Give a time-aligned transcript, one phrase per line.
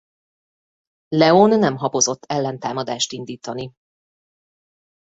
[1.13, 3.73] León nem habozott ellentámadást indítani.